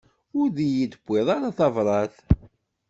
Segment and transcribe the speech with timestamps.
[0.39, 2.15] Ur yi-d-tewwiḍ ara tebrat?